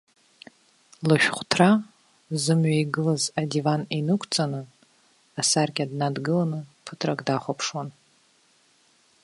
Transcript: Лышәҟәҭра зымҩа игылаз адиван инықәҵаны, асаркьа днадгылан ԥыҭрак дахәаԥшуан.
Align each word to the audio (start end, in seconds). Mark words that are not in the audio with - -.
Лышәҟәҭра 1.07 1.71
зымҩа 2.43 2.75
игылаз 2.81 3.23
адиван 3.41 3.81
инықәҵаны, 3.97 4.61
асаркьа 5.39 5.85
днадгылан 5.89 6.51
ԥыҭрак 6.85 7.19
дахәаԥшуан. 7.27 7.89